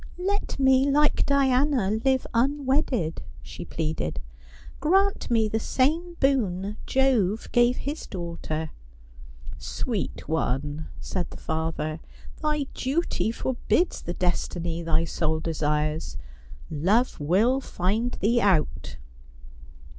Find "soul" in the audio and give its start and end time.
15.05-15.39